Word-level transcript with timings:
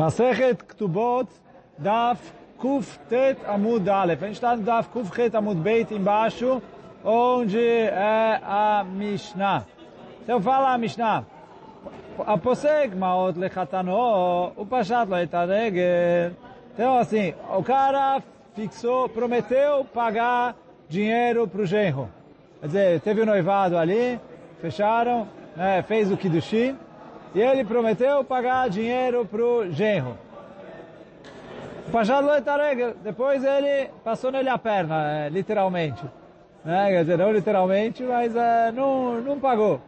Masechet 0.00 0.64
Ktubot, 0.64 1.28
Daf 1.78 2.32
Kuf 2.58 2.98
Tet 3.10 3.36
Amud 3.46 3.86
Aleph. 3.86 4.22
A 4.22 4.26
gente 4.28 4.36
está 4.36 4.56
no 4.56 4.62
Daf 4.62 4.88
Kuf 4.88 5.10
Tet 5.12 5.36
Amud 5.36 5.60
Beit 5.60 5.92
embaixo, 5.92 6.62
onde 7.04 7.60
é 7.60 8.40
a 8.42 8.82
Mishnah. 8.82 9.66
Então 10.22 10.40
fala 10.40 10.72
a 10.72 10.78
Mishnah. 10.78 11.26
Aposeg 12.26 12.96
Maot 12.96 13.38
Lechatano, 13.38 14.54
o 14.56 14.64
Pashat 14.64 15.06
Loetaregel. 15.06 16.32
Então 16.72 16.96
assim, 16.96 17.34
o 17.54 17.62
cara 17.62 18.22
fixou, 18.54 19.06
prometeu 19.06 19.84
pagar 19.84 20.56
dinheiro 20.88 21.46
para 21.46 21.60
o 21.60 21.66
genro. 21.66 22.08
Quer 22.60 22.66
dizer, 22.66 23.00
teve 23.02 23.20
o 23.20 23.24
um 23.24 23.26
noivado 23.26 23.76
ali, 23.76 24.18
fecharam, 24.62 25.28
né, 25.54 25.82
fez 25.82 26.10
o 26.10 26.16
Kiddushim, 26.16 26.74
e 27.34 27.40
ele 27.40 27.64
prometeu 27.64 28.24
pagar 28.24 28.68
dinheiro 28.68 29.24
para 29.24 29.42
o 29.42 29.70
genro. 29.70 30.16
O 31.86 31.90
Pajad 31.90 32.24
Loetareg, 32.24 32.94
depois 33.02 33.44
ele 33.44 33.90
passou 34.04 34.30
nele 34.30 34.48
a 34.48 34.58
perna, 34.58 35.26
é, 35.26 35.28
literalmente. 35.28 36.04
Né? 36.64 36.90
Quer 36.90 37.00
dizer, 37.00 37.18
não 37.18 37.32
literalmente, 37.32 38.02
mas 38.02 38.34
é, 38.34 38.72
não, 38.72 39.20
não 39.20 39.40
pagou. 39.40 39.80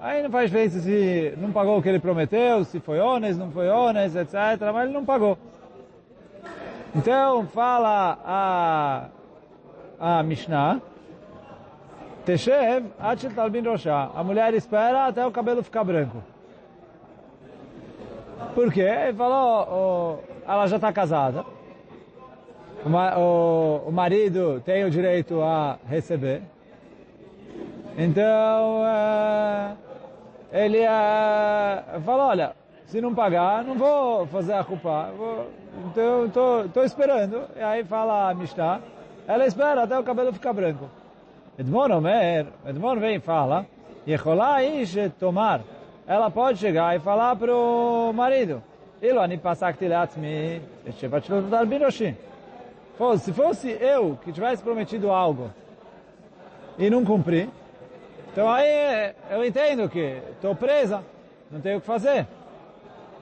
Aí 0.00 0.22
não 0.22 0.30
faz 0.30 0.50
diferença 0.50 0.80
se 0.80 1.34
não 1.38 1.50
pagou 1.50 1.78
o 1.78 1.82
que 1.82 1.88
ele 1.88 1.98
prometeu, 1.98 2.64
se 2.64 2.78
foi 2.80 3.00
honesto, 3.00 3.38
não 3.38 3.50
foi 3.50 3.68
honesto, 3.68 4.18
etc. 4.18 4.34
Mas 4.72 4.84
ele 4.84 4.92
não 4.92 5.04
pagou. 5.04 5.36
Então, 6.94 7.46
fala 7.46 8.18
a, 8.24 9.08
a 9.98 10.22
Mishnah, 10.22 10.80
Teshev, 12.24 12.86
Achil 12.98 13.34
Talbin 13.34 13.62
Roshá. 13.62 14.10
A 14.14 14.22
mulher 14.22 14.54
espera 14.54 15.06
até 15.06 15.26
o 15.26 15.30
cabelo 15.30 15.62
ficar 15.62 15.84
branco. 15.84 16.22
Por 18.54 18.72
quê? 18.72 18.82
Ele 18.82 19.12
falou, 19.14 19.68
oh, 19.70 20.50
ela 20.50 20.66
já 20.66 20.76
está 20.76 20.92
casada. 20.92 21.44
O, 22.84 23.90
marido 23.90 24.62
tem 24.64 24.84
o 24.84 24.90
direito 24.90 25.42
a 25.42 25.78
receber. 25.88 26.42
Então, 27.96 28.82
uh, 28.82 29.76
ele 30.52 30.84
uh, 30.86 32.00
falou, 32.02 32.28
olha, 32.28 32.54
se 32.86 33.00
não 33.00 33.14
pagar, 33.14 33.64
não 33.64 33.76
vou 33.76 34.26
fazer 34.28 34.54
a 34.54 34.64
culpa. 34.64 35.10
Vou, 35.16 35.46
então, 35.86 36.26
estou 36.64 36.84
esperando. 36.84 37.42
E 37.56 37.62
aí 37.62 37.84
fala 37.84 38.30
a 38.30 38.34
Mishnah, 38.34 38.80
ela 39.26 39.44
espera 39.46 39.82
até 39.82 39.98
o 39.98 40.04
cabelo 40.04 40.32
ficar 40.32 40.52
branco. 40.52 40.88
Edmon 41.58 41.90
Omer, 41.90 42.46
Edmon 42.64 42.96
vem 43.00 43.16
e 43.16 43.20
fala, 43.20 43.66
Yecholá 44.06 44.62
ish 44.62 44.96
tomar 45.18 45.60
ela 46.08 46.30
pode 46.30 46.58
chegar 46.58 46.96
e 46.96 46.98
falar 46.98 47.36
para 47.36 47.54
o 47.54 48.10
marido, 48.14 48.62
se 53.18 53.32
fosse 53.32 53.68
eu 53.68 54.18
que 54.24 54.32
tivesse 54.32 54.62
prometido 54.62 55.10
algo 55.10 55.50
e 56.78 56.88
não 56.88 57.04
cumpri, 57.04 57.48
então 58.32 58.50
aí 58.50 59.12
eu 59.30 59.44
entendo 59.44 59.86
que 59.86 60.18
estou 60.32 60.54
presa, 60.54 61.04
não 61.50 61.60
tenho 61.60 61.76
o 61.76 61.80
que 61.80 61.86
fazer. 61.86 62.26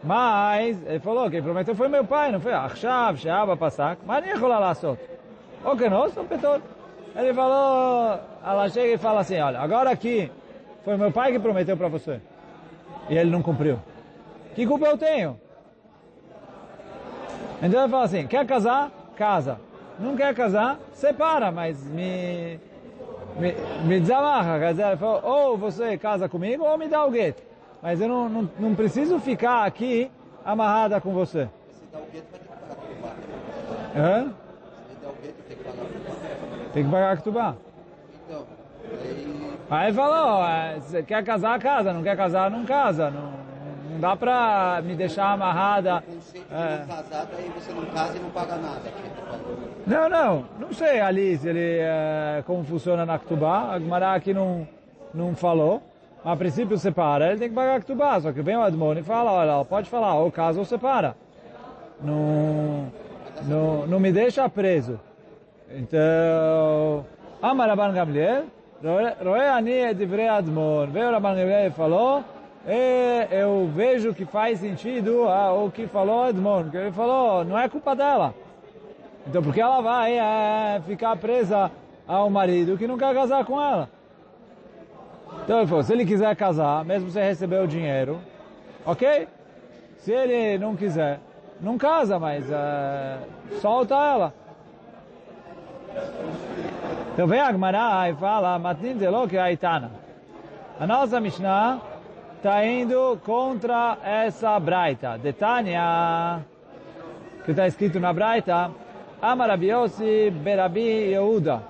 Mas, 0.05 0.81
ele 0.87 1.01
falou, 1.01 1.29
quem 1.29 1.43
prometeu 1.43 1.75
foi 1.75 1.89
meu 1.89 2.05
pai, 2.05 2.31
não 2.31 2.39
foi? 2.39 2.53
Achshav, 2.53 3.19
Sheaba, 3.19 3.57
Pasak, 3.57 4.01
mas 4.07 4.25
nem 4.25 4.37
rolar 4.37 4.61
lá 4.61 4.75
solto. 4.75 5.03
O 5.65 5.77
que 5.77 5.91
sou 6.15 6.25
petor. 6.25 6.61
Ele 7.17 7.35
falou, 7.35 8.21
ela 8.45 8.69
chega 8.69 8.95
e 8.95 8.99
fala 8.99 9.21
assim, 9.21 9.41
olha, 9.41 9.59
agora 9.59 9.91
aqui 9.91 10.31
foi 10.85 10.97
meu 10.97 11.11
pai 11.11 11.33
que 11.33 11.41
prometeu 11.41 11.77
para 11.77 11.89
você 11.89 12.21
e 13.09 13.17
ele 13.17 13.31
não 13.31 13.43
cumpriu. 13.43 13.79
Que 14.55 14.67
culpa 14.67 14.87
eu 14.87 14.99
tenho? 14.99 15.39
Então 17.63 17.81
ele 17.81 17.91
fala 17.91 18.05
assim, 18.05 18.27
quer 18.27 18.47
casar? 18.47 18.91
Casa. 19.17 19.59
Não 19.99 20.17
quer 20.17 20.35
casar? 20.35 20.79
Separa, 20.93 21.51
mas 21.51 21.83
me, 21.85 22.61
me, 23.39 23.55
me 23.85 24.01
desamarra. 24.01 24.59
Quer 24.59 24.71
dizer, 24.73 24.87
ele 24.89 24.97
falou, 24.97 25.21
ou 25.25 25.57
você 25.57 25.97
casa 25.97 26.29
comigo 26.29 26.65
ou 26.65 26.77
me 26.77 26.89
dá 26.89 27.05
o 27.05 27.11
gueto. 27.11 27.43
Mas 27.83 28.01
eu 28.01 28.09
não, 28.09 28.29
não, 28.29 28.51
não 28.59 28.75
preciso 28.75 29.19
ficar 29.19 29.65
aqui 29.65 30.11
amarrada 30.45 31.01
com 31.01 31.13
você. 31.13 31.49
Se 31.71 31.85
dá 31.93 31.99
o 31.99 32.07
gueto, 32.13 32.27
vai 32.31 32.41
ter 32.41 32.47
que 32.47 32.53
pagar 32.53 32.77
Ktubá. 32.77 33.13
Hã? 33.97 34.35
Se 34.89 34.97
dá 35.03 35.09
o 35.09 35.15
gueto, 35.23 35.43
tem 35.49 35.57
que 35.57 35.65
pagar 35.65 35.85
Ktubá. 35.85 36.73
Tem 36.73 36.85
que 36.85 36.91
pagar. 36.91 37.57
Então, 38.27 38.47
aí... 39.71 39.93
Falou, 39.93 40.45
se 40.83 41.03
quer 41.03 41.25
casar, 41.25 41.59
casa. 41.59 41.93
Não 41.93 42.03
quer 42.03 42.17
casar, 42.17 42.51
não 42.51 42.65
casa. 42.65 43.11
Não, 43.11 43.33
não 43.91 44.01
dá 44.01 44.17
pra 44.17 44.81
me 44.85 44.95
deixar 44.95 45.33
amarrada. 45.33 45.99
O 46.07 46.13
conceito 46.15 46.49
de 46.49 46.55
É. 46.55 46.85
não 46.87 47.55
você 47.55 47.73
não 47.73 47.87
casa 47.87 48.17
e 48.17 48.21
não 48.21 48.31
paga 48.31 48.57
nada. 48.57 48.93
Não, 49.87 50.09
não. 50.09 50.45
Não 50.59 50.73
sei 50.73 51.01
ali 51.01 51.37
se 51.39 51.49
ele, 51.49 51.79
é, 51.81 52.43
como 52.47 52.65
funciona 52.65 53.07
na 53.07 53.19
Ktubá. 53.19 53.71
A 53.73 53.79
Gemara 53.79 54.15
aqui 54.15 54.35
não, 54.35 54.67
não 55.15 55.35
falou. 55.35 55.83
A 56.25 56.35
princípio 56.35 56.77
separa, 56.77 57.29
ele 57.29 57.39
tem 57.39 57.49
que 57.49 57.55
pagar 57.55 57.81
Ktubá. 57.81 58.21
Só 58.21 58.33
que 58.33 58.43
vem 58.43 58.57
o 58.57 58.63
Admon 58.63 58.95
e 58.95 59.03
fala, 59.03 59.31
olha, 59.31 59.51
ela 59.51 59.65
pode 59.65 59.89
falar, 59.89 60.15
ou 60.15 60.31
casa 60.33 60.59
ou 60.59 60.65
separa. 60.65 61.17
Não, 62.03 62.91
não, 63.45 63.87
não 63.87 64.01
me 64.01 64.11
deixa 64.11 64.49
preso. 64.49 64.99
Então, 65.71 67.07
Amar 67.41 67.69
Rabban 67.69 67.93
Gamliel, 67.93 68.45
Roe 68.83 69.49
ani 69.49 69.95
divrei 69.95 70.29
Admon. 70.29 70.87
Veio 70.87 71.11
Rabban 71.11 71.35
Gamliel 71.35 71.69
e 71.69 71.71
falou, 71.71 72.23
eu 73.31 73.71
vejo 73.75 74.15
que 74.15 74.25
faz 74.25 74.61
sentido 74.61 75.29
ah, 75.29 75.53
o 75.53 75.71
que 75.71 75.87
falou 75.87 76.25
Admon. 76.25 76.71
Que 76.71 76.77
ele 76.77 76.93
falou, 76.93 77.45
não 77.45 77.59
é 77.59 77.69
culpa 77.69 77.95
dela. 77.97 78.35
Então, 79.27 79.43
porque 79.43 79.61
ela 79.61 79.81
vai 79.81 80.19
é, 80.19 80.81
ficar 80.87 81.17
presa 81.17 81.71
ao 82.07 82.31
marido 82.31 82.79
que 82.79 82.87
não 82.87 82.97
quer 82.97 83.13
casar 83.15 83.45
com 83.45 83.61
ela. 83.61 83.89
Então, 85.45 85.59
ele 85.59 85.67
falou, 85.67 85.83
se 85.83 85.93
ele 85.93 86.05
quiser 86.05 86.35
casar, 86.37 86.85
mesmo 86.85 87.11
sem 87.11 87.23
receber 87.25 87.61
o 87.61 87.67
dinheiro, 87.67 88.21
ok? 88.85 89.27
Se 89.99 90.13
ele 90.13 90.59
não 90.59 90.77
quiser, 90.77 91.19
não 91.61 91.77
casa, 91.77 92.19
mas 92.19 92.49
é, 92.51 93.19
solta 93.61 93.95
ela. 93.95 94.35
Então 97.16 97.28
vem 97.28 97.40
a 97.40 97.52
Gemara 97.52 98.10
e 98.10 98.14
fala, 98.16 98.60
Matin 98.60 98.98
zelo 98.98 99.28
que 99.28 99.38
aitana. 99.38 99.92
A 100.80 100.88
nossa 100.88 101.20
Mishnah 101.20 101.80
está 102.38 102.66
indo 102.66 103.20
contra 103.26 103.98
essa 104.04 104.60
braita. 104.60 105.18
Detania, 105.18 106.40
que 107.46 107.52
está 107.52 107.68
escrito 107.68 108.00
na 108.00 108.14
braita, 108.14 108.72
Amar 109.22 109.50
Rabi 109.50 109.68
Yossi 109.68 110.32
berabi 110.32 111.12
Yehuda. 111.14 111.62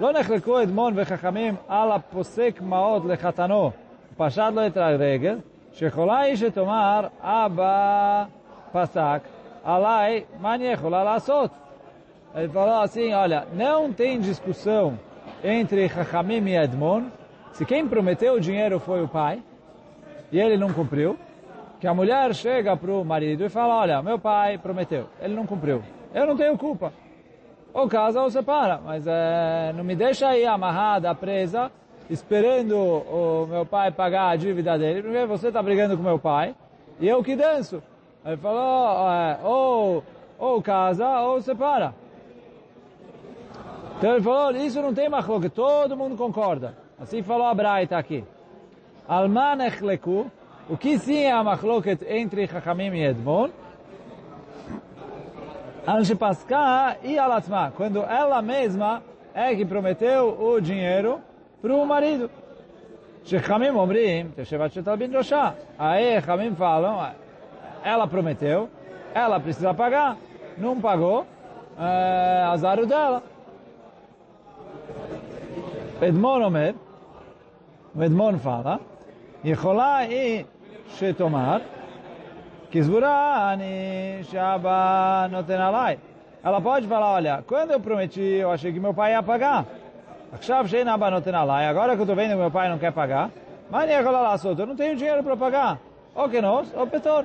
לא 0.00 0.12
נחלקו 0.12 0.62
אדמון 0.62 0.92
וחכמים 0.96 1.54
על 1.68 1.92
הפוסק 1.92 2.60
מעות 2.62 3.02
לחתנו, 3.04 3.70
פשט 4.16 4.52
לו 4.54 4.66
את 4.66 4.76
הרגל, 4.76 5.38
שיכולה 5.72 6.18
היא 6.18 6.36
שתאמר, 6.36 7.06
אבא 7.20 8.24
פסק, 8.72 9.20
עליי, 9.64 10.24
מה 10.40 10.54
אני 10.54 10.64
יכולה 10.64 11.04
לעשות? 11.04 11.50
Ele 12.35 12.49
falou 12.49 12.81
assim, 12.81 13.13
olha, 13.13 13.47
não 13.53 13.93
tem 13.93 14.19
discussão 14.19 14.97
entre 15.43 15.87
Chachamim 15.87 16.43
e 16.49 16.57
Edmon, 16.57 17.03
se 17.51 17.63
quem 17.63 17.87
prometeu 17.87 18.33
o 18.33 18.39
dinheiro 18.39 18.79
foi 18.79 19.03
o 19.03 19.07
pai, 19.07 19.41
e 20.31 20.39
ele 20.39 20.57
não 20.57 20.73
cumpriu, 20.73 21.15
que 21.79 21.85
a 21.85 21.93
mulher 21.93 22.33
chega 22.33 22.75
para 22.75 22.91
o 22.91 23.05
marido 23.05 23.45
e 23.45 23.49
fala, 23.49 23.75
olha, 23.75 24.01
meu 24.01 24.17
pai 24.17 24.57
prometeu, 24.57 25.07
ele 25.21 25.35
não 25.35 25.45
cumpriu, 25.45 25.83
eu 26.13 26.25
não 26.25 26.35
tenho 26.35 26.57
culpa. 26.57 26.91
Ou 27.71 27.87
casa 27.87 28.21
ou 28.21 28.31
separa, 28.31 28.79
mas 28.83 29.05
é, 29.05 29.71
não 29.75 29.83
me 29.83 29.95
deixa 29.95 30.29
aí 30.29 30.45
amarrada, 30.45 31.13
presa, 31.13 31.71
esperando 32.09 32.75
o 32.75 33.47
meu 33.47 33.65
pai 33.65 33.91
pagar 33.91 34.29
a 34.29 34.35
dívida 34.35 34.77
dele, 34.77 35.03
porque 35.03 35.25
você 35.27 35.47
está 35.49 35.61
brigando 35.61 35.95
com 35.95 36.01
meu 36.01 36.17
pai, 36.17 36.55
e 36.99 37.07
eu 37.07 37.23
que 37.23 37.35
danço. 37.35 37.81
Ele 38.25 38.37
falou, 38.37 39.07
é, 39.07 39.39
ou, 39.43 40.03
ou 40.39 40.61
casa 40.63 41.21
ou 41.21 41.39
separa. 41.39 41.93
Então 44.03 44.15
ele 44.15 44.21
falou, 44.21 44.51
isso 44.51 44.81
não 44.81 44.93
tem 44.93 45.07
machloket, 45.07 45.53
todo 45.53 45.95
mundo 45.95 46.17
concorda. 46.17 46.75
Assim 46.99 47.23
falou 47.23 47.47
a 47.47 47.53
Braita 47.53 47.97
aqui. 47.97 48.21
Alman 49.07 49.65
echleku, 49.65 50.29
o 50.69 50.75
que 50.75 50.99
sim 50.99 51.19
é 51.19 51.31
a 51.31 51.41
machloket 51.41 52.03
entre 52.05 52.45
Chachamim 52.45 52.93
e 52.97 53.05
Edmon, 53.05 53.47
Anshipaska 55.87 56.97
e 57.01 57.17
Alatma, 57.17 57.71
quando 57.77 57.99
ela 58.03 58.41
mesma 58.41 59.01
é 59.33 59.55
que 59.55 59.63
prometeu 59.63 60.37
o 60.37 60.59
dinheiro 60.59 61.21
para 61.61 61.73
o 61.73 61.85
marido. 61.85 62.29
Shechamim 63.23 63.69
omrim, 63.69 64.31
Teshevat 64.31 64.73
Shetabin 64.73 65.15
Roshá. 65.15 65.55
Aí 65.79 66.19
Chamim 66.19 66.53
falam, 66.55 67.09
ela 67.81 68.05
prometeu, 68.05 68.69
ela 69.15 69.39
precisa 69.39 69.73
pagar, 69.73 70.17
não 70.57 70.81
pagou, 70.81 71.25
é 71.79 72.43
azar 72.51 72.77
o 76.02 76.02
dela. 76.02 76.06
Edmon 76.06 76.42
Omer, 76.46 76.74
o 77.94 78.02
Edmon 78.02 78.38
fala, 78.38 78.78
יכולה 79.44 79.96
היא 79.96 80.44
שתאמר, 80.88 81.58
Kizburani 82.70 84.22
Shaba 84.30 85.26
Notenalai. 85.30 85.98
Ela 86.44 86.60
pode 86.60 86.86
falar, 86.86 87.14
olha, 87.14 87.42
quando 87.46 87.70
eu 87.70 87.80
prometi, 87.80 88.20
eu 88.20 88.50
achei 88.50 88.72
que 88.72 88.78
meu 88.78 88.92
pai 88.92 89.12
ia 89.12 89.22
pagar. 89.22 89.64
Akshav 90.32 90.68
Sheina 90.68 90.96
Banotenalai. 90.96 91.66
Agora 91.66 91.94
que 91.94 92.00
eu 92.00 92.04
estou 92.04 92.14
vendo 92.14 92.30
que 92.30 92.36
meu 92.36 92.50
pai 92.50 92.68
não 92.68 92.78
quer 92.78 92.92
pagar, 92.92 93.30
mas 93.70 93.88
lá, 93.88 94.36
eu 94.44 94.66
não 94.66 94.76
tenho 94.76 94.96
dinheiro 94.96 95.22
para 95.22 95.36
pagar. 95.36 95.78
Ou 96.14 96.28
que 96.28 96.40
nós, 96.40 96.72
ou 96.76 96.86
petor. 96.86 97.24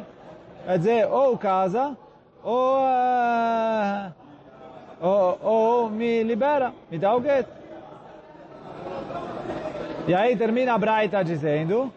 Quer 0.65 0.77
dizer, 0.77 1.07
ou 1.07 1.37
casa, 1.37 1.97
ou, 2.41 2.79
uh, 2.79 4.13
ou, 5.01 5.39
ou 5.41 5.89
me 5.89 6.23
libera, 6.23 6.71
me 6.89 6.97
dá 6.97 7.13
o 7.13 7.19
gueto. 7.19 7.56
E 10.08 10.14
aí 10.14 10.34
termina 10.34 10.72
a 10.72 10.78
Braita 10.78 11.22
dizendo, 11.22 11.92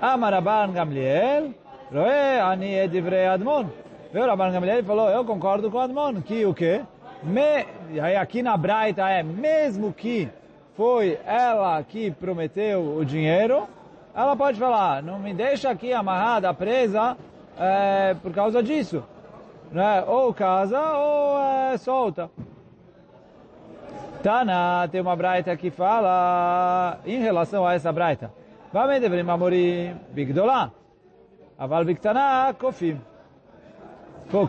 Amaraban 0.00 0.70
Gamliel, 0.70 1.52
Roe 1.92 2.40
ani 2.40 2.74
edivrei 2.74 3.26
Admon. 3.26 3.66
Viu, 4.12 4.24
Rabban 4.24 4.52
Gamliel 4.52 4.84
falou, 4.84 5.08
eu 5.10 5.24
concordo 5.24 5.68
com 5.68 5.80
Admon, 5.80 6.22
que 6.22 6.46
o 6.46 6.54
quê? 6.54 6.82
Me, 7.24 7.66
e 7.90 7.98
aí 7.98 8.14
aqui 8.14 8.40
na 8.40 8.56
Braita 8.56 9.02
é, 9.10 9.20
mesmo 9.20 9.92
que 9.92 10.28
foi 10.76 11.18
ela 11.26 11.82
que 11.82 12.12
prometeu 12.12 12.98
o 12.98 13.04
dinheiro, 13.04 13.66
ela 14.14 14.36
pode 14.36 14.56
falar, 14.56 15.02
não 15.02 15.18
me 15.18 15.34
deixa 15.34 15.68
aqui 15.68 15.92
amarrada, 15.92 16.54
presa, 16.54 17.16
é, 17.58 18.14
por 18.14 18.32
causa 18.32 18.62
disso. 18.62 19.02
Né? 19.72 20.04
Ou 20.06 20.32
casa 20.32 20.80
ou 20.80 21.40
é, 21.40 21.76
solta. 21.78 22.30
Tana, 24.26 24.88
tem 24.88 25.00
uma 25.00 25.14
braita 25.14 25.56
que 25.56 25.70
fala 25.70 26.98
em 27.06 27.20
relação 27.20 27.64
a 27.64 27.74
essa 27.74 27.92
braita. 27.92 28.32
Vame 28.72 28.98
devrim 28.98 29.20
amorim 29.20 29.94
bigdolá. 30.10 30.72
Aval 31.56 31.84
bigtaná 31.84 32.52
kofim. 32.58 33.00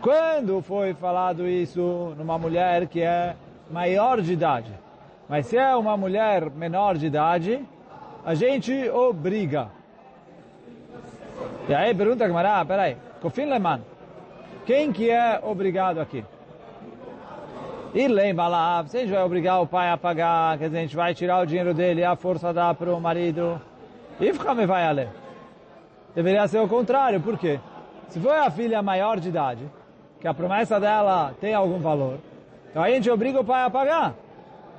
Quando 0.02 0.64
foi 0.64 0.96
falado 0.96 1.48
isso 1.48 2.16
numa 2.18 2.40
mulher 2.40 2.88
que 2.88 3.04
é 3.04 3.36
maior 3.70 4.20
de 4.20 4.34
idade. 4.34 4.74
Mas 5.30 5.46
se 5.46 5.58
é 5.58 5.76
uma 5.76 5.96
mulher 5.96 6.50
menor 6.50 6.98
de 6.98 7.06
idade, 7.06 7.64
a 8.26 8.34
gente 8.34 8.90
obriga. 8.90 9.70
E 11.70 11.76
aí 11.76 11.94
pergunta 11.94 12.26
a 12.26 12.28
Gamara, 12.28 12.66
peraí, 12.66 12.98
Kofim 13.22 13.46
Leman, 13.46 13.82
quem 14.66 14.92
que 14.92 15.12
é 15.12 15.40
obrigado 15.44 16.00
aqui? 16.00 16.26
E 17.94 18.08
lembra 18.08 18.48
lá, 18.48 18.86
se 18.88 18.98
a 18.98 19.00
gente 19.02 19.12
vai 19.12 19.24
obrigar 19.24 19.62
o 19.62 19.68
pai 19.68 19.90
a 19.90 19.98
pagar, 19.98 20.58
quer 20.58 20.66
dizer, 20.66 20.78
a 20.78 20.82
gente 20.82 20.96
vai 20.96 21.14
tirar 21.14 21.40
o 21.40 21.46
dinheiro 21.46 21.74
dele 21.74 22.04
a 22.04 22.16
força 22.16 22.54
dá 22.54 22.74
para 22.74 22.94
o 22.94 23.00
marido. 23.00 23.62
E 24.20 24.34
ficar 24.34 24.54
me 24.54 24.66
vai 24.66 24.92
ler. 24.94 25.10
Deveria 26.14 26.48
ser 26.48 26.60
o 26.60 26.68
contrário, 26.68 27.22
por 27.22 27.38
quê? 27.38 27.60
Se 28.10 28.20
for 28.20 28.34
a 28.34 28.50
filha 28.50 28.82
maior 28.82 29.20
de 29.20 29.30
idade, 29.30 29.70
que 30.20 30.28
a 30.28 30.34
promessa 30.34 30.80
dela 30.80 31.34
tem 31.40 31.54
algum 31.54 31.80
valor, 31.80 32.18
então 32.70 32.84
a 32.84 32.90
gente 32.90 33.10
obriga 33.10 33.40
o 33.40 33.46
pai 33.46 33.64
a 33.64 33.70
pagar. 33.70 34.16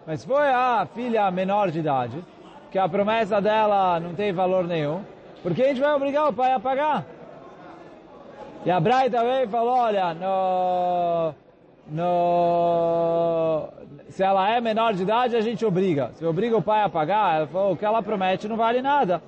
Mas 0.06 0.20
se 0.20 0.26
for 0.26 0.42
a 0.42 0.86
filha 0.86 1.30
menor 1.30 1.70
de 1.70 1.78
idade, 1.78 2.24
que 2.70 2.78
a 2.78 2.88
promessa 2.88 3.40
dela 3.40 4.00
não 4.00 4.14
tem 4.14 4.32
valor 4.32 4.66
nenhum, 4.66 5.02
porque 5.42 5.62
a 5.62 5.68
gente 5.68 5.80
vai 5.80 5.94
obrigar 5.94 6.28
o 6.28 6.32
pai 6.32 6.52
a 6.52 6.60
pagar. 6.60 7.04
E 8.64 8.70
a 8.70 8.80
Braita 8.80 9.22
veio 9.22 9.44
e 9.44 9.48
falou, 9.48 9.76
olha, 9.76 10.14
no, 10.14 11.34
no, 11.90 13.68
se 14.10 14.22
ela 14.22 14.50
é 14.50 14.60
menor 14.60 14.94
de 14.94 15.02
idade, 15.02 15.36
a 15.36 15.40
gente 15.40 15.64
obriga. 15.64 16.10
Se 16.14 16.24
obriga 16.24 16.56
o 16.56 16.62
pai 16.62 16.82
a 16.82 16.88
pagar, 16.88 17.48
ela 17.48 17.70
o 17.70 17.76
que 17.76 17.84
ela 17.84 18.02
promete 18.02 18.48
não 18.48 18.56
vale 18.56 18.82
nada. 18.82 19.22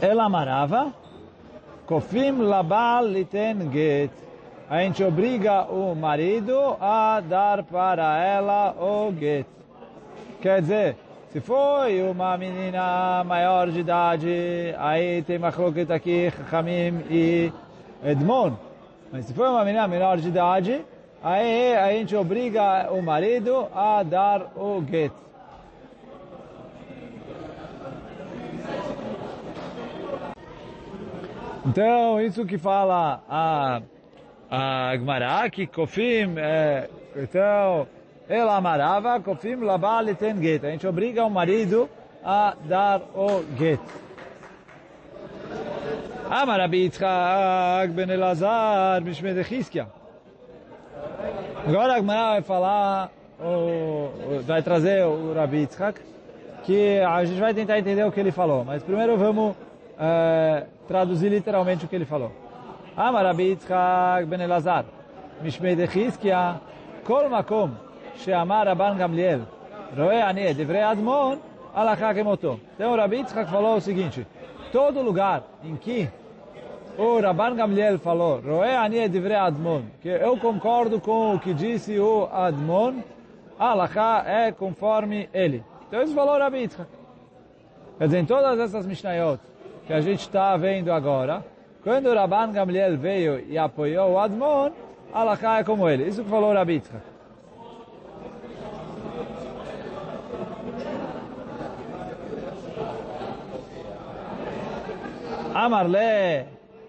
Ela 0.00 0.24
amarava, 0.24 0.92
Kofim 1.86 2.38
labal 2.38 3.06
liten 3.06 3.70
get. 3.70 4.10
A 4.68 4.80
gente 4.80 5.04
obriga 5.04 5.64
o 5.64 5.94
marido 5.94 6.76
a 6.80 7.20
dar 7.20 7.62
para 7.62 8.18
ela 8.18 8.74
o 8.80 9.12
get. 9.12 9.46
Quer 10.40 10.60
dizer, 10.62 10.96
se 11.30 11.40
foi 11.40 12.02
uma 12.02 12.36
menina 12.36 13.22
maior 13.24 13.70
de 13.70 13.80
idade, 13.80 14.74
aí 14.78 15.22
tem 15.22 15.38
machloket 15.38 15.90
aqui, 15.90 16.30
Chachamim 16.30 17.04
e 17.10 17.52
Edmon. 18.04 18.52
Mas 19.12 19.26
se 19.26 19.34
foi 19.34 19.46
uma 19.46 19.62
menina 19.62 19.86
menor 19.86 20.16
de 20.16 20.28
idade, 20.28 20.82
aí 21.22 21.76
a 21.76 21.92
gente 21.92 22.16
obriga 22.16 22.90
o 22.90 23.02
marido 23.02 23.68
a 23.74 24.02
dar 24.02 24.50
o 24.56 24.82
get. 24.90 25.12
Então, 31.66 32.18
isso 32.22 32.46
que 32.46 32.56
fala 32.56 33.22
a, 33.28 33.82
a 34.50 35.50
que 35.50 35.66
Kofim, 35.66 36.34
é, 36.38 36.88
então, 37.14 37.86
ela 38.26 38.56
amarava, 38.56 39.20
Kofim 39.20 39.56
labal 39.56 40.06
tem 40.14 40.34
get. 40.42 40.64
A 40.64 40.70
gente 40.70 40.86
obriga 40.86 41.22
o 41.22 41.30
marido 41.30 41.86
a 42.24 42.56
dar 42.64 43.02
o 43.14 43.44
get. 43.58 43.80
Amar 46.34 46.60
Rabi 46.60 46.88
Yitzchak 46.88 47.94
ben 47.94 48.08
Elazar, 48.08 49.02
Mishmed 49.02 49.36
Echizkia. 49.36 49.86
Agora 51.66 51.96
a 51.96 52.00
Gmará 52.00 52.30
vai 52.30 52.40
falar, 52.40 53.10
o, 53.38 54.40
vai 54.46 54.62
trazer 54.62 55.04
o 55.04 55.34
Rabi 55.34 55.58
Yitzchak, 55.58 56.00
que 56.64 57.00
a 57.00 57.22
gente 57.26 57.38
vai 57.38 57.52
tentar 57.52 57.78
entender 57.78 58.02
o 58.04 58.10
que 58.10 58.18
ele 58.18 58.32
falou. 58.32 58.64
Mas 58.64 58.82
primeiro 58.82 59.18
vamos 59.18 59.54
é, 60.00 60.64
traduzir 60.88 61.28
literalmente 61.28 61.84
o 61.84 61.88
que 61.88 61.96
ele 61.96 62.06
falou. 62.06 62.32
Amar 62.96 63.26
Rabbi 63.26 63.50
Yitzchak 63.50 64.24
ben 64.24 64.40
Elazar, 64.40 64.86
Mishmei 65.42 65.76
Dechizkia, 65.76 66.58
Kol 67.04 67.28
Makom, 67.28 67.72
Sheamar 68.16 68.68
Rabban 68.68 68.96
Gamliel, 68.96 69.42
Roe 69.94 70.22
Ane, 70.22 70.54
Devrei 70.54 70.80
Admon, 70.80 71.36
Alachá 71.74 72.14
Kemoto. 72.14 72.58
Então 72.74 72.90
o 72.90 72.96
Rabbi 72.96 73.16
Yitzchak 73.16 73.50
falou 73.50 73.76
o 73.76 73.80
seguinte, 73.82 74.26
todo 74.72 75.02
lugar 75.02 75.42
em 75.62 75.76
que 75.76 76.08
o 76.98 77.20
Rabban 77.20 77.54
Gamliel 77.56 77.98
falou, 77.98 78.40
Roe 78.40 78.74
Ane, 78.74 79.08
Devrei 79.08 79.36
Admon, 79.36 79.82
que 80.00 80.08
eu 80.08 80.36
concordo 80.36 81.00
com 81.00 81.34
o 81.34 81.38
que 81.38 81.54
disse 81.54 81.98
o 81.98 82.28
Admon, 82.32 83.02
Alachá 83.58 84.24
é 84.26 84.52
conforme 84.52 85.28
ele. 85.32 85.64
Então 85.88 86.02
isso 86.02 86.14
falou 86.14 86.34
o 86.34 86.38
Rabbi 86.38 86.58
Yitzchak. 86.58 86.88
Quer 87.98 88.04
dizer, 88.06 88.18
em 88.18 88.24
todas 88.24 88.58
essas 88.58 88.86
Mishnayot, 88.86 89.40
que 89.86 89.92
a 89.92 90.00
gente 90.00 90.20
está 90.20 90.56
vendo 90.56 90.92
agora, 90.92 91.44
quando 91.82 92.06
o 92.06 92.14
Rabban 92.14 92.52
Gamliel 92.52 92.96
veio 92.96 93.40
e 93.48 93.56
apoiou 93.56 94.12
o 94.12 94.18
Admon, 94.18 94.70
Alaká 95.12 95.58
é 95.58 95.64
como 95.64 95.88
ele. 95.88 96.08
Isso 96.08 96.24
que 96.24 96.30
falou 96.30 96.52
Rabi. 96.52 96.82
Amarle, 105.54 106.46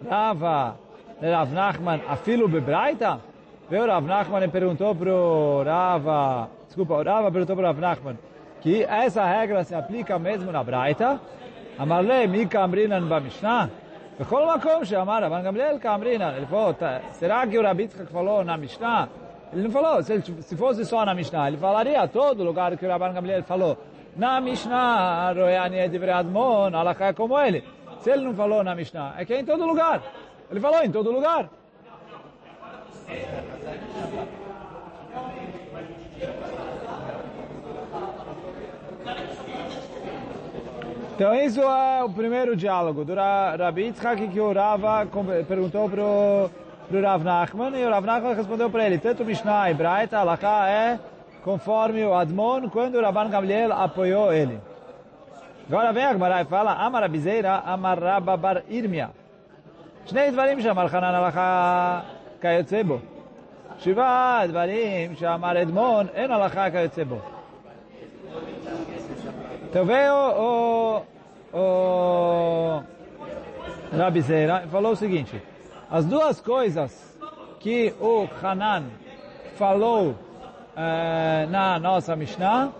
Rava, 0.09 0.77
Rav 1.21 1.53
Nachman, 1.53 2.01
afilo 2.09 2.49
bebraita? 2.49 3.21
Veio 3.71 3.87
Rav 3.87 4.07
Nachman 4.07 4.45
e 4.45 4.49
perguntou 4.49 4.95
para 4.95 5.13
o 5.13 5.63
Rava, 5.65 6.49
desculpa, 6.67 6.95
o 6.95 7.03
Rava 7.03 7.31
perguntou 7.31 7.57
para 7.57 7.65
o 7.65 7.67
Rav 7.67 7.81
Nachman, 7.81 8.19
que 8.61 8.83
essa 8.85 9.25
regra 9.25 9.65
se 9.65 9.75
aplica 9.75 10.19
mesmo 10.19 10.51
na 10.53 10.63
Braita, 10.63 11.21
אמר 11.83 12.01
להם, 12.01 12.33
מי 12.33 12.49
כאמרינן 12.49 13.09
במשנה? 13.09 13.67
בכל 14.21 14.43
מקום 14.57 14.85
שאמר 14.85 15.25
רבן 15.25 15.43
גמליאל 15.43 15.79
כאמרינן. 15.79 16.33
Ele 16.37 16.47
falou, 16.47 16.75
será 17.13 17.47
que 17.47 17.57
o 17.59 17.63
Rabi 17.63 17.83
Yitzchak 17.83 18.11
falou 18.11 18.45
na 18.45 18.57
Mishnah? 18.57 19.09
Ele 19.53 19.63
não 19.63 19.71
falou, 19.71 20.03
se, 20.03 20.13
ele, 20.13 20.23
se 20.43 20.57
fosse 20.57 20.85
só 20.85 21.05
na 21.05 21.15
Mishnah, 21.15 21.49
ele 21.49 21.57
falaria 21.57 22.07
todo 22.09 22.43
lugar 22.43 22.77
que 22.77 22.85
o 22.85 22.89
Rabban 22.89 23.13
Gamliel 23.13 23.45
falou. 23.45 23.79
Na 24.17 24.41
Mishnah, 24.41 25.33
Royani 25.33 25.79
é 25.79 25.89
de 25.89 26.11
Admon, 26.11 26.75
Alaká 26.75 27.07
é 27.07 27.13
como 27.13 27.39
ele. 27.39 27.63
Se 28.04 28.12
ele 28.12 28.26
não 28.26 28.36
falou 28.36 28.62
na 28.66 28.76
Mishnah, 28.76 29.16
é 29.18 29.24
que 29.24 29.34
é 29.34 29.40
em 29.40 29.46
todo 29.46 29.66
lugar. 29.66 30.02
Ele 30.52 30.60
falou 30.60 30.84
em 30.84 30.92
todo 30.92 31.10
lugar. 31.10 31.50
Então 41.16 41.34
isso 41.34 41.62
é 41.62 42.04
o 42.04 42.10
primeiro 42.10 42.58
diálogo 42.58 43.06
do 43.06 43.14
Rabi 43.16 43.84
Yitzhak 43.84 44.28
que 44.28 44.40
o 44.40 44.52
Rava 44.52 45.08
perguntou 45.48 45.90
para 45.90 46.02
o 46.02 47.02
Rav 47.02 47.24
Nachman 47.24 47.80
e 47.80 47.86
o 47.86 47.90
Rav 47.90 48.06
Nachman 48.06 48.36
respondeu 48.36 48.70
para 48.70 48.86
ele, 48.86 48.98
tanto 48.98 49.24
Mishnah 49.24 49.72
e 49.72 49.74
Braita, 49.74 50.18
Alaká 50.18 50.68
é 50.68 51.00
conforme 51.42 52.04
o 52.04 52.14
Admon 52.14 52.68
quando 52.70 52.96
o 52.96 53.02
Rabban 53.02 53.30
Gamliel 53.30 53.72
apoiou 53.72 54.34
ele. 54.34 54.60
Agora 55.69 55.93
vem 55.93 56.05
a 56.05 56.13
Gemara 56.13 56.41
e 56.41 56.45
fala, 56.45 56.73
Amar 56.73 57.05
Abizeira, 57.05 57.63
Amar 57.65 58.01
Rabba 58.01 58.37
Bar 58.37 58.63
Irmia. 58.69 59.11
שני 60.07 60.31
דברים 60.31 60.61
שאמר 60.61 60.89
חנן 60.89 61.15
הלכה 61.15 62.01
כיוצא 62.41 62.83
בו. 62.83 62.99
שבעה 63.79 64.47
דברים 64.47 65.15
שאמר 65.15 65.63
אדמון, 65.63 66.07
אין 66.15 66.31
הלכה 66.31 66.71
כיוצא 66.71 67.05
בו. 67.05 67.19
Então 69.71 69.85
veio 69.85 70.15
o, 70.15 71.03
o, 71.53 72.83
Rabizeira 73.93 74.63
e 74.65 74.69
falou 74.69 74.93
o 74.93 74.97
seguinte, 74.97 75.43
as 75.91 76.07
duas 76.07 76.41
coisas 76.41 77.19
que 77.61 77.95
o 78.01 78.27
Hanan 78.43 78.85
falou 79.57 80.15
eh, 80.77 81.47
na 81.51 81.79
nossa 81.79 82.15
Mishnah, 82.15 82.71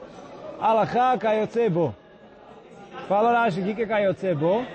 Alachá 0.61 1.17
Kayotzebo. 1.19 1.95
Fala 3.14 3.32
Rashi, 3.32 3.62
o 3.62 3.76
que 3.76 3.84
é 3.84 3.86
Kayotzebo? 3.86 4.66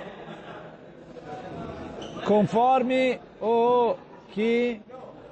Conforme 2.24 3.18
o 3.42 3.96
que 4.30 4.80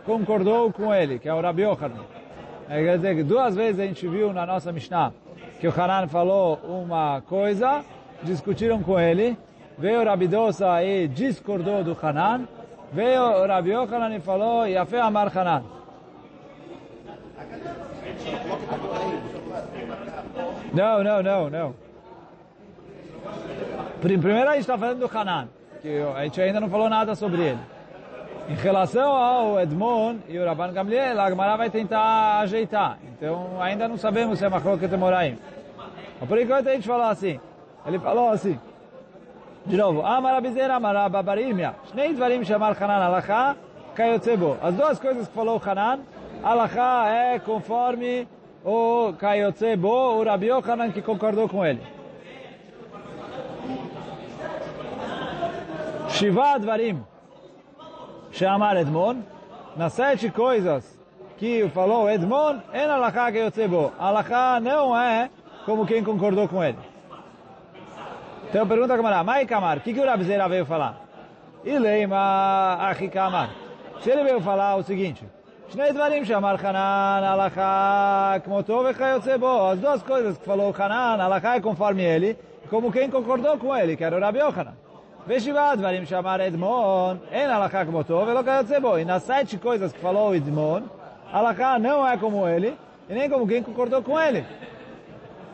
concordou 0.04 0.72
com 0.72 0.92
ele, 0.92 1.20
que 1.20 1.28
é 1.28 1.32
o 1.32 1.40
Rabi 1.40 1.62
Yochanan. 1.62 2.02
É, 2.68 2.82
quer 2.82 2.96
dizer 2.96 3.14
que 3.14 3.22
duas 3.22 3.54
vezes 3.54 3.78
a 3.78 3.86
gente 3.86 4.08
viu 4.08 4.32
na 4.32 4.44
nossa 4.44 4.72
Mishnah 4.72 5.12
que 5.60 5.68
o 5.68 5.80
Hanan 5.80 6.08
falou 6.08 6.58
uma 6.64 7.22
coisa, 7.28 7.84
discutiram 8.24 8.82
com 8.82 8.98
ele, 8.98 9.38
veio 9.78 10.00
o 10.00 10.04
Rabi 10.04 10.26
Dosa 10.26 10.82
e 10.82 11.06
discordou 11.06 11.84
do 11.84 11.96
Hanan, 12.02 12.48
veio 12.92 13.22
o 13.22 13.46
Rabi 13.46 13.70
Yochanan 13.70 14.16
e 14.16 14.18
falou, 14.18 14.66
Yafé 14.66 15.00
Amar 15.00 15.30
Hanan. 15.38 15.62
Não, 20.74 21.04
não, 21.04 21.22
não, 21.22 21.48
não. 21.48 21.85
Primeiro 24.06 24.48
a 24.48 24.52
gente 24.52 24.60
está 24.60 24.78
falando 24.78 25.00
do 25.00 25.18
Hanan, 25.18 25.48
que 25.82 26.00
a 26.14 26.22
gente 26.22 26.40
ainda 26.40 26.60
não 26.60 26.70
falou 26.70 26.88
nada 26.88 27.16
sobre 27.16 27.42
ele. 27.42 27.58
Em 28.48 28.54
relação 28.54 29.12
ao 29.12 29.60
Edmond 29.60 30.20
e 30.28 30.38
o 30.38 30.44
Rabban 30.44 30.72
Gamliel, 30.72 31.20
a 31.20 31.28
Gemara 31.28 31.56
vai 31.56 31.70
tentar 31.70 32.38
ajeitar. 32.38 32.98
Então, 33.02 33.60
ainda 33.60 33.88
não 33.88 33.96
sabemos 33.96 34.38
se 34.38 34.44
é 34.44 34.48
Machloket 34.48 34.96
Moraim. 34.96 35.36
Mas 36.20 36.28
por 36.28 36.38
enquanto 36.38 36.68
a 36.68 36.72
gente 36.72 36.86
falou 36.86 37.06
assim. 37.06 37.40
Ele 37.84 37.98
falou 37.98 38.28
assim. 38.28 38.56
De 39.66 39.76
novo, 39.76 40.06
Amar 40.06 40.36
Abizer, 40.36 40.70
Amar 40.70 40.94
Ababarimia. 40.94 41.74
Shnei 41.90 42.14
Dvarim 42.14 42.44
Shamar 42.44 42.80
Hanan 42.80 43.04
Alacha, 43.04 43.56
Kayotzebo. 43.96 44.56
As 44.62 44.72
duas 44.76 45.00
coisas 45.00 45.26
que 45.26 45.34
falou 45.34 45.60
Hanan, 45.66 45.98
Alacha 46.44 47.08
é 47.08 47.40
conforme 47.40 48.28
o 48.64 49.12
Kayotzebo, 49.18 49.88
o 49.88 50.22
Rabi 50.22 50.46
Yochanan 50.46 50.92
que 50.92 51.02
concordou 51.02 51.48
com 51.48 51.66
ele. 51.66 51.95
Shiva 56.16 56.58
Dvarim. 56.58 57.04
Shamar 58.32 58.78
Edmon, 58.78 59.22
nas 59.76 59.92
sete 59.92 60.30
coisas 60.30 60.98
que 61.36 61.68
falou 61.68 62.08
Edmon, 62.08 62.62
en 62.72 62.88
alachá 62.90 63.30
que 63.30 63.38
yotzebo. 63.38 63.92
Alachá 63.98 64.58
não 64.58 64.96
é 64.96 65.28
como 65.66 65.84
quem 65.84 66.02
concordou 66.02 66.48
com 66.48 66.64
ele. 66.64 66.78
Então 68.48 68.66
pergunta 68.66 68.94
a 68.94 68.96
Kamara, 68.96 69.22
Mai 69.22 69.44
Kamar, 69.44 69.76
o 69.76 69.80
que, 69.82 69.92
que 69.92 70.00
o 70.00 70.06
Rabzeira 70.06 70.48
veio 70.48 70.64
falar? 70.64 71.02
Ileima 71.62 72.78
Achi 72.88 73.08
Kamar. 73.08 73.50
Se 74.00 74.10
ele 74.10 74.24
veio 74.24 74.40
falar 74.40 74.76
o 74.76 74.82
seguinte, 74.82 75.22
Shnei 75.68 75.92
Dvarim 75.92 76.24
Shamar 76.24 76.58
Hanan 76.64 77.26
alachá 77.26 78.40
kmoto 78.42 78.82
vechayotzebo. 78.84 79.68
As 79.68 79.78
duas 79.80 80.02
coisas 80.02 80.38
que 80.38 80.46
falou 80.46 80.74
Hanan, 80.74 81.22
alachá 81.22 81.56
é 81.56 81.60
conforme 81.60 82.04
ele, 82.04 82.38
como 82.70 82.90
quem 82.90 83.10
concordou 83.10 83.58
com 83.58 83.76
ele, 83.76 83.98
que 83.98 84.04
era 84.04 84.16
o 84.16 84.20
Rabi 84.20 84.38
Yochanan. 84.38 84.85
ושבעה 85.27 85.75
דברים 85.75 86.05
שאמר 86.05 86.47
אדמון, 86.47 87.17
אין 87.31 87.49
הלכה 87.49 87.85
כמותו 87.85 88.23
ולא 88.27 88.41
כיוצא 88.43 88.79
בו. 88.79 88.97
E 88.97 89.05
nas 89.05 89.23
sete 89.23 89.57
coisas 89.57 89.93
que 89.93 89.99
falou 89.99 90.35
Edmon, 90.35 90.81
a 91.31 91.39
הלכה 91.39 91.77
não 91.77 92.07
é 92.07 92.17
como 92.17 92.47
ele, 92.47 92.75
e 93.09 93.13
nem 93.13 93.29
como 93.29 93.47
quem 93.47 93.61
concordou 93.63 94.01
com 94.01 94.19
ele. 94.19 94.43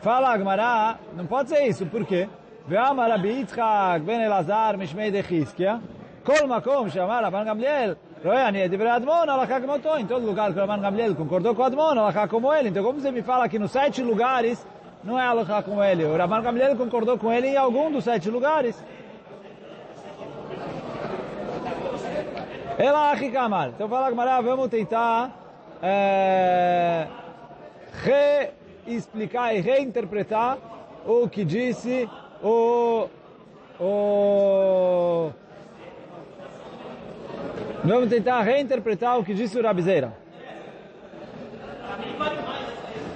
Fala 0.00 0.32
Agmará, 0.32 0.96
não 1.16 1.26
pode 1.26 1.48
ser 1.50 1.66
isso, 1.66 1.86
por 1.86 2.04
quê? 2.04 2.26
ואמר 2.68 3.12
רבי 3.12 3.28
יצחק 3.28 3.98
בן 4.04 4.20
אלעזר 4.20 4.70
משמי 4.78 5.10
דחזקיה, 5.10 5.76
כל 6.24 6.46
מקום 6.46 6.90
שאמר 6.90 7.24
רבן 7.24 7.44
גמליאל, 7.44 7.94
רואה 8.24 8.48
אני 8.48 8.64
את 8.64 8.70
דברי 8.70 8.96
אדמון, 8.96 9.28
הלכה 9.28 9.60
כמותו. 9.60 9.96
Em 9.96 10.06
todo 10.06 10.26
lugar 10.26 10.52
que 10.52 10.58
o 10.58 10.60
Rabban 10.60 10.80
Gamliel 10.80 11.14
concordou 11.14 11.54
com 11.54 11.62
Admon, 11.62 11.98
halaká 11.98 12.26
como 12.28 12.52
ele. 12.52 12.68
Então 12.68 12.82
como 12.82 13.00
você 13.00 13.10
me 13.10 13.22
fala 13.22 13.48
que 13.48 13.58
nos 13.58 13.70
sete 13.70 14.02
lugares 14.02 14.66
não 15.04 15.18
é 15.18 15.24
halaká 15.24 15.62
como 15.62 15.82
ele? 15.82 16.04
O 16.04 16.16
Rabban 16.16 16.42
Gamliel 16.42 16.76
concordou 16.76 17.16
com 17.16 17.32
ele 17.32 17.48
em 17.48 17.56
algum 17.56 17.90
dos 17.90 18.04
sete 18.04 18.28
lugares. 18.28 18.82
Ela 22.82 23.10
Achikamar. 23.12 23.68
Então 23.70 23.88
fala 23.88 24.10
Gmará, 24.10 24.40
vamos 24.40 24.68
tentar 24.68 25.30
é, 25.82 27.06
reexplicar 28.86 29.54
e 29.54 29.60
reinterpretar 29.60 30.58
o 31.06 31.28
que 31.28 31.44
disse 31.44 32.08
o, 32.42 33.08
o 33.80 35.30
Vamos 37.84 38.08
tentar 38.08 38.42
reinterpretar 38.42 39.18
o 39.18 39.24
que 39.24 39.34
disse 39.34 39.58
o 39.58 39.62
Rabizeira. 39.62 40.12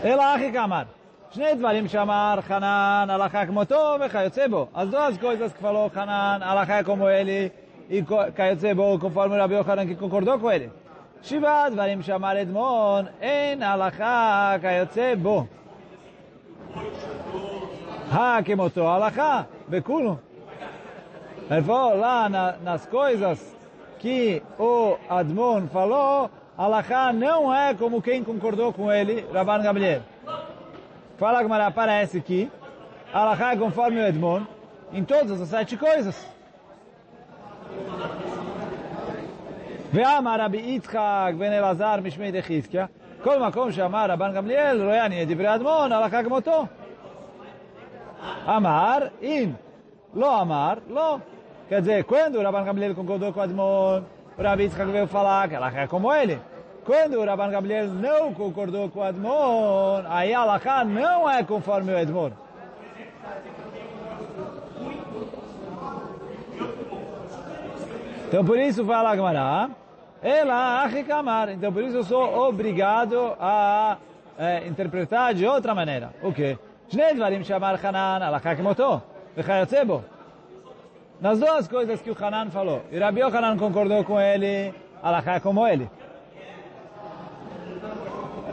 Ela 0.03 0.35
Achikamar. 0.35 0.87
שני 1.35 1.55
דברים 1.55 1.89
שאמר 1.89 2.39
חנן, 2.41 3.07
הלכה 3.11 3.47
כמותו 3.47 3.97
וכיוצא 4.01 4.49
בו. 4.49 4.67
אז 4.75 4.89
duas 4.91 5.19
coisas 5.19 5.53
que 5.53 5.63
falou 5.63 5.89
חנן, 5.95 6.41
הלכה 6.43 6.83
como 6.83 7.09
ele, 7.09 7.49
e 7.90 8.04
Kayotzebo, 8.04 9.00
conforme 9.00 9.36
o 9.36 9.40
Rabi 9.40 9.56
Yohanan 9.56 9.88
que 9.88 9.96
concordou 9.96 10.40
com 10.40 10.52
ele. 10.52 10.72
Shivad 11.22 11.76
varim 11.76 12.02
shamar 12.02 12.38
edmon 12.38 13.08
en 13.22 13.64
alacha 13.64 14.60
Kayotzebo. 14.62 15.48
Ha 18.12 18.42
kemoto 18.44 18.88
alacha 18.88 19.48
beculo. 19.68 20.20
Ele 21.50 21.62
falou 21.62 21.98
lá 21.98 22.28
na, 22.28 22.58
nas 22.58 22.86
coisas 22.86 23.56
que 24.00 24.44
o 24.60 24.98
Admon 25.10 25.68
falou, 25.68 26.30
Alachá 26.58 27.14
não 27.14 27.54
é 27.54 27.74
como 27.74 28.02
quem 28.02 28.24
concordou 28.24 28.74
com 28.74 28.92
ele, 28.92 29.26
Rabban 29.34 29.62
Gabriel. 29.62 30.02
Fala 31.18 31.42
ele, 31.42 31.72
parece 31.74 32.20
que 32.20 32.52
Alachá 33.14 33.54
é 33.54 33.58
conforme 33.58 34.00
o 34.00 34.06
Edmon 34.06 34.42
em 34.92 35.04
todas 35.04 35.40
as 35.40 35.50
sete 35.50 35.78
coisas. 35.78 36.37
ואמר 39.93 40.37
רבי 40.41 40.57
יצחק 40.57 41.33
בן 41.39 41.53
אלעזר 41.53 41.97
משמי 42.03 42.33
דחזקיה, 42.33 42.87
כל 43.23 43.39
מקום 43.39 43.73
שאמר 43.73 44.07
רבן 44.09 44.35
גמליאל, 44.35 44.83
רואה 44.83 45.07
אני 45.07 45.23
את 45.23 45.29
דברי 45.29 45.55
אדמון, 45.55 45.93
הלכה 45.93 46.23
כמותו. 46.23 46.67
אמר, 48.49 48.99
אם 49.23 49.53
לא 50.15 50.41
אמר, 50.41 50.75
לא. 50.89 51.17
Quer 51.73 51.81
dizer, 51.81 52.05
quando 52.05 52.39
o 52.39 52.43
Rabban 52.43 52.65
Gamliel 52.65 52.95
concordou 52.95 53.33
com 53.33 53.41
o 53.41 53.43
Admon, 53.43 54.03
o 54.39 54.43
Rabi 54.43 54.65
Yitzchak 54.65 54.91
veio 54.91 55.07
falar 55.07 55.49
que 55.49 55.55
ela 55.55 55.73
é 55.75 55.87
como 55.87 56.13
ele. 56.13 56.39
Quando 56.85 57.15
o 57.19 57.25
Rabban 57.25 57.51
Gamliel 57.51 57.87
não 57.87 58.35
concordou 58.35 58.91
com 58.91 59.01
o 59.01 59.03
Admon, 59.03 60.03
aí 60.07 60.35
a 60.35 60.41
Alaká 60.41 60.85
não 60.85 61.31
é 61.31 61.43
conforme 61.43 61.95
o 61.95 61.99
Edmon. 61.99 62.33
Então 68.28 68.44
por 68.44 68.60
isso 68.60 68.84
fala 68.84 69.12
Agmará, 69.12 69.70
ela 70.22 70.86
recamar. 70.88 71.50
Então 71.50 71.72
por 71.72 71.82
isso 71.82 71.98
eu 71.98 72.04
sou 72.04 72.48
obrigado 72.50 73.34
a 73.40 73.98
é, 74.38 74.68
interpretar 74.68 75.34
de 75.34 75.46
outra 75.46 75.74
maneira. 75.74 76.14
O 76.22 76.34
quê? 76.34 76.58
Shnei 76.90 77.14
dvarim 77.14 77.44
shamar 77.44 77.80
Hanan 77.84 78.26
alakakimoto 78.26 79.02
vechayotebo. 79.34 80.04
Nas 81.22 81.40
duas 81.40 81.68
coisas 81.70 82.02
que 82.02 82.12
o 82.12 82.18
Hanan 82.20 82.52
falou, 82.52 82.84
e 82.92 83.00
Rabi 83.00 83.22
Hanan 83.22 83.58
concordou 83.58 84.04
com 84.04 84.20
ele, 84.20 84.74
alakak 85.02 85.42
como 85.42 85.66
ele. 85.66 85.90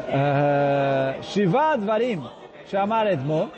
É, 0.08 1.20
Shiva 1.20 1.76
dvarim 1.76 2.24
chamar 2.66 3.08
Edmo. 3.08 3.50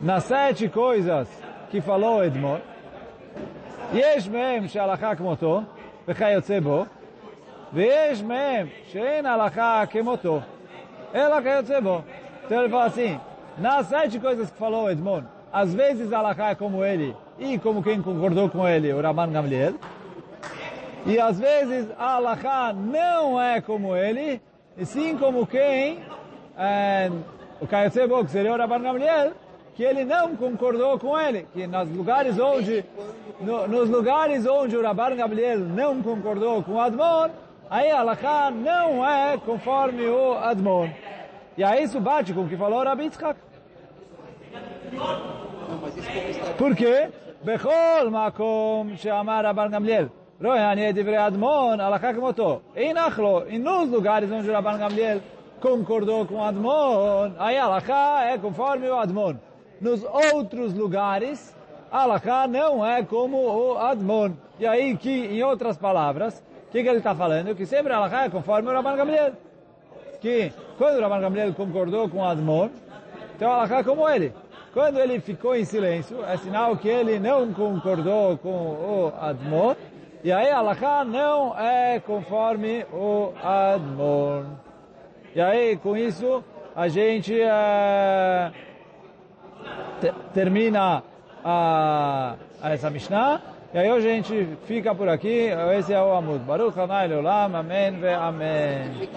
Nas 0.00 0.24
sete 0.24 0.68
coisas 0.68 1.28
que 1.70 1.80
falou 1.80 2.24
Edmo, 2.24 2.60
יש 3.93 4.27
מהם 4.27 4.67
שהלכה 4.67 5.15
כמותו, 5.15 5.61
וכיוצא 6.07 6.59
בו, 6.59 6.85
ויש 7.73 8.23
מהם 8.23 8.67
שאין 8.91 9.25
הלכה 9.25 9.83
כמותו, 9.89 10.39
אלא 11.15 11.41
כיוצא 11.41 11.79
בו. 11.79 12.01
Então 12.49 12.61
ele 12.61 12.69
fala 12.69 12.85
assim, 12.85 13.19
nas 13.59 13.85
sete 13.85 14.19
coisas 14.19 14.49
que 14.49 14.57
falou 14.57 14.89
Edmon, 14.89 15.21
às 15.53 15.71
vezes 15.71 16.11
a 16.11 16.17
Alaká 16.17 16.49
é 16.49 16.55
como 16.55 16.83
ele, 16.83 17.15
e 17.37 17.59
como 17.59 17.83
quem 17.83 18.01
concordou 18.01 18.49
com 18.49 18.67
ele, 18.67 18.91
o 18.91 18.99
Raman 18.99 19.31
Gamliel. 19.31 19.75
E 21.05 21.19
às 21.19 21.39
vezes 21.39 21.87
a 21.95 22.15
Alaká 22.15 22.73
não 22.73 23.39
é 23.39 23.61
como 23.61 23.95
ele, 23.95 24.41
e 24.75 24.83
sim 24.83 25.15
como 25.15 25.45
quem, 25.45 25.99
é, 26.57 27.11
o 27.61 27.67
Kayetsebo, 27.67 28.25
que 28.25 28.31
seria 28.31 28.51
o 28.51 28.57
Raban 28.57 28.81
Gamliel, 28.81 29.33
que 29.75 29.83
ele 29.83 30.03
não 30.03 30.35
concordou 30.35 30.99
com 30.99 31.17
ele, 31.17 31.47
que 31.53 31.65
nos 31.65 31.89
lugares 31.95 32.37
onde, 32.37 32.83
no, 33.39 33.65
nos 33.65 33.89
lugares 33.89 34.45
onde 34.45 34.75
o 34.75 34.83
Raban 34.83 35.15
Gamliel 35.15 35.59
não 35.59 36.01
concordou 36.01 36.61
com 36.61 36.73
o 36.73 36.81
Admon, 36.81 37.29
aí 37.69 37.89
a 37.89 38.01
Alaká 38.01 38.51
não 38.51 39.07
é 39.07 39.37
conforme 39.37 40.05
o 40.05 40.33
Admon. 40.37 40.89
E 41.57 41.63
aí 41.63 41.83
isso 41.83 41.99
bate 42.01 42.33
com 42.33 42.41
o 42.41 42.49
que 42.49 42.57
falou 42.57 42.79
o 42.79 42.83
Rabi 42.83 43.03
Yitzchak. 43.03 43.39
Não, 44.91 45.77
mas 45.81 45.95
isso 45.95 46.09
como 46.11 46.27
está 46.27 46.53
Por 46.57 46.75
quê? 46.75 47.07
בכל 47.45 48.09
מקום 48.11 48.89
שאמר 48.95 49.45
רבן 49.45 49.71
גמליאל, 49.71 50.07
לא 50.41 50.49
יענה 50.57 50.89
את 50.89 50.95
דברי 50.95 51.27
אדמון, 51.27 51.79
הלכה 51.79 52.13
כמותו. 52.13 52.59
אין 52.75 52.97
אחלו, 52.97 53.41
em 53.47 53.59
nos 53.59 53.89
lugares 53.89 54.29
onde 54.31 54.49
o 54.49 54.53
Rabban 54.53 54.77
Gamliel 54.77 55.19
concordou 55.61 56.25
com 56.25 56.43
Admon, 56.43 57.31
aí 57.37 57.57
a 57.57 57.63
Alaká 57.63 58.19
nos 59.80 60.04
outros 60.04 60.72
lugares, 60.74 61.54
a 61.90 62.02
Alaká 62.02 62.46
não 62.46 62.84
é 62.84 63.02
como 63.02 63.36
o 63.36 63.78
Admon. 63.78 64.32
E 64.58 64.66
aí, 64.66 64.96
que, 64.96 65.10
em 65.10 65.42
outras 65.42 65.76
palavras, 65.76 66.42
o 66.68 66.70
que, 66.72 66.82
que 66.82 66.88
ele 66.88 66.98
está 66.98 67.14
falando? 67.14 67.54
Que 67.54 67.66
sempre 67.66 67.92
a 67.92 67.96
Alaká 67.96 68.24
é 68.24 68.30
conforme 68.30 68.68
o 68.68 68.72
Rabban 68.72 68.96
Gamliel. 68.96 69.32
Que 70.20 70.52
quando 70.78 70.98
o 70.98 71.00
Rabban 71.00 71.20
Gamliel 71.20 71.54
concordou 71.54 72.08
com 72.08 72.18
o 72.18 72.24
Admon, 72.24 72.68
então 73.36 73.50
a 73.50 73.54
Alaká 73.56 73.78
é 73.78 73.84
como 73.84 74.08
ele. 74.08 74.32
Quando 74.72 74.98
ele 74.98 75.20
ficou 75.20 75.54
em 75.54 75.64
silêncio, 75.64 76.24
é 76.24 76.36
sinal 76.36 76.76
que 76.76 76.88
ele 76.88 77.18
não 77.20 77.52
concordou 77.52 78.36
com 78.38 78.50
o 78.50 79.12
Admon, 79.20 79.76
e 80.24 80.32
aí 80.32 80.50
a 80.50 80.58
Alaká 80.58 81.04
não 81.04 81.56
é 81.56 82.00
conforme 82.00 82.84
o 82.92 83.32
Admon. 83.42 84.44
E 85.34 85.40
aí, 85.40 85.76
com 85.76 85.96
isso, 85.96 86.42
a 86.74 86.88
gente 86.88 87.32
te, 87.32 87.42
termina 90.32 91.02
a, 91.44 92.36
a 92.62 92.70
essa 92.72 92.90
Mishnah. 92.90 93.40
E 93.72 93.78
aí 93.78 93.90
hoje 93.90 94.08
a 94.08 94.14
gente 94.14 94.48
fica 94.66 94.94
por 94.94 95.08
aqui. 95.08 95.50
Esse 95.76 95.92
é 95.92 96.00
o 96.00 96.14
Amud. 96.14 96.44
Baruch 96.44 96.78
Hanai 96.78 97.08
Leolam. 97.08 97.56
Amém 97.56 97.98
ve 97.98 98.12
Amém. 98.12 99.08